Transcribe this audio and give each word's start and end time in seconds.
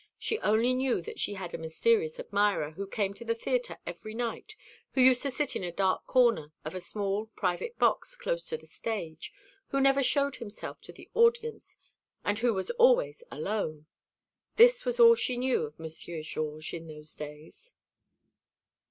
She 0.17 0.39
only 0.39 0.73
knew 0.73 0.99
that 1.03 1.19
she 1.19 1.35
had 1.35 1.53
a 1.53 1.59
mysterious 1.59 2.19
admirer, 2.19 2.71
who 2.71 2.87
came 2.87 3.13
to 3.13 3.23
the 3.23 3.35
theatre 3.35 3.77
every 3.85 4.15
night, 4.15 4.55
who 4.93 4.99
used 5.01 5.21
to 5.21 5.29
sit 5.29 5.55
in 5.55 5.63
a 5.63 5.71
dark 5.71 6.07
corner 6.07 6.51
of 6.65 6.73
a 6.73 6.81
small 6.81 7.27
private 7.35 7.77
box 7.77 8.15
close 8.15 8.49
to 8.49 8.57
the 8.57 8.65
stage, 8.65 9.31
who 9.67 9.79
never 9.79 10.01
showed 10.01 10.37
himself 10.37 10.81
to 10.81 10.91
the 10.91 11.11
audience, 11.13 11.77
and 12.25 12.39
who 12.39 12.51
was 12.51 12.71
always 12.71 13.23
alone. 13.29 13.85
This 14.55 14.85
was 14.85 14.99
all 14.99 15.13
she 15.13 15.37
knew 15.37 15.67
of 15.67 15.77
Monsieur 15.79 16.23
Georges 16.23 16.73
in 16.73 16.87
those 16.87 17.15
days." 17.15 17.75